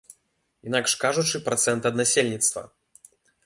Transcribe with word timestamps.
Інакш 0.69 0.95
кажучы, 1.03 1.43
працэнт 1.51 1.89
ад 1.93 2.03
насельніцтва. 2.03 2.61